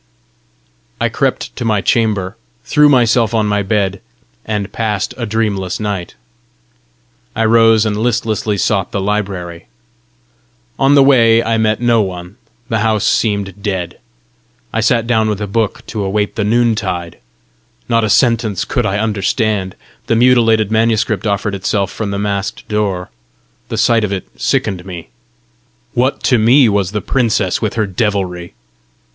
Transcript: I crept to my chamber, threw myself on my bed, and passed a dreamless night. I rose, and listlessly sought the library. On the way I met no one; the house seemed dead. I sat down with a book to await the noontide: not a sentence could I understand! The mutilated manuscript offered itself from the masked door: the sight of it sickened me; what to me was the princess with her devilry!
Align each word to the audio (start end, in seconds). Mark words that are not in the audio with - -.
I 0.99 1.09
crept 1.09 1.55
to 1.57 1.63
my 1.63 1.79
chamber, 1.81 2.35
threw 2.63 2.89
myself 2.89 3.35
on 3.35 3.45
my 3.45 3.61
bed, 3.61 4.01
and 4.45 4.73
passed 4.73 5.13
a 5.15 5.27
dreamless 5.27 5.79
night. 5.79 6.15
I 7.35 7.45
rose, 7.45 7.85
and 7.85 7.95
listlessly 7.95 8.57
sought 8.57 8.91
the 8.91 8.99
library. 8.99 9.67
On 10.79 10.95
the 10.95 11.03
way 11.03 11.43
I 11.43 11.59
met 11.59 11.79
no 11.81 12.01
one; 12.01 12.37
the 12.67 12.79
house 12.79 13.05
seemed 13.05 13.61
dead. 13.61 13.99
I 14.73 14.81
sat 14.81 15.05
down 15.05 15.29
with 15.29 15.39
a 15.39 15.45
book 15.45 15.85
to 15.85 16.03
await 16.03 16.33
the 16.35 16.43
noontide: 16.43 17.19
not 17.87 18.03
a 18.03 18.09
sentence 18.09 18.65
could 18.65 18.87
I 18.87 18.97
understand! 18.97 19.75
The 20.07 20.15
mutilated 20.15 20.71
manuscript 20.71 21.27
offered 21.27 21.53
itself 21.53 21.91
from 21.91 22.09
the 22.09 22.17
masked 22.17 22.67
door: 22.67 23.11
the 23.69 23.77
sight 23.77 24.03
of 24.03 24.11
it 24.11 24.27
sickened 24.35 24.83
me; 24.83 25.09
what 25.93 26.23
to 26.23 26.39
me 26.39 26.67
was 26.67 26.91
the 26.91 27.01
princess 27.01 27.61
with 27.61 27.75
her 27.75 27.85
devilry! 27.85 28.55